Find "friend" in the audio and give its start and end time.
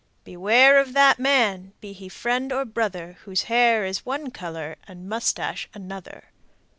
2.09-2.51